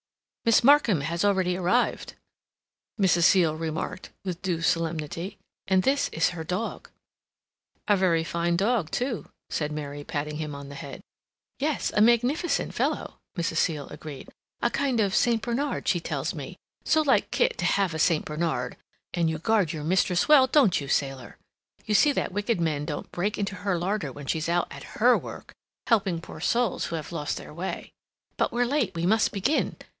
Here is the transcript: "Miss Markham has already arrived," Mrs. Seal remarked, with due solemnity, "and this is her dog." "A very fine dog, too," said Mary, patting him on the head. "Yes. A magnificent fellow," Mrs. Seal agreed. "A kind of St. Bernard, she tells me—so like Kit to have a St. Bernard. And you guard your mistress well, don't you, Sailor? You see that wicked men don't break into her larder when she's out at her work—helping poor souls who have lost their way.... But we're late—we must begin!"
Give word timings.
"Miss 0.45 0.63
Markham 0.63 1.01
has 1.01 1.23
already 1.23 1.55
arrived," 1.55 2.15
Mrs. 2.99 3.25
Seal 3.25 3.55
remarked, 3.55 4.09
with 4.25 4.41
due 4.41 4.63
solemnity, 4.63 5.37
"and 5.67 5.83
this 5.83 6.09
is 6.09 6.29
her 6.29 6.43
dog." 6.43 6.89
"A 7.87 7.95
very 7.95 8.23
fine 8.23 8.57
dog, 8.57 8.89
too," 8.89 9.29
said 9.51 9.71
Mary, 9.71 10.03
patting 10.03 10.37
him 10.37 10.55
on 10.55 10.69
the 10.69 10.73
head. 10.75 11.01
"Yes. 11.59 11.91
A 11.95 12.01
magnificent 12.01 12.73
fellow," 12.73 13.19
Mrs. 13.37 13.57
Seal 13.57 13.87
agreed. 13.89 14.29
"A 14.59 14.71
kind 14.71 14.99
of 14.99 15.13
St. 15.13 15.39
Bernard, 15.43 15.87
she 15.87 15.99
tells 15.99 16.33
me—so 16.33 17.03
like 17.03 17.29
Kit 17.29 17.59
to 17.59 17.65
have 17.65 17.93
a 17.93 17.99
St. 17.99 18.25
Bernard. 18.25 18.77
And 19.13 19.29
you 19.29 19.37
guard 19.37 19.71
your 19.71 19.83
mistress 19.83 20.27
well, 20.27 20.47
don't 20.47 20.81
you, 20.81 20.87
Sailor? 20.87 21.37
You 21.85 21.93
see 21.93 22.11
that 22.13 22.31
wicked 22.31 22.59
men 22.59 22.85
don't 22.85 23.11
break 23.11 23.37
into 23.37 23.53
her 23.57 23.77
larder 23.77 24.11
when 24.11 24.25
she's 24.25 24.49
out 24.49 24.67
at 24.71 24.97
her 24.99 25.15
work—helping 25.15 26.19
poor 26.21 26.39
souls 26.39 26.85
who 26.85 26.95
have 26.95 27.11
lost 27.11 27.37
their 27.37 27.53
way.... 27.53 27.91
But 28.37 28.51
we're 28.51 28.65
late—we 28.65 29.05
must 29.05 29.31
begin!" 29.31 29.75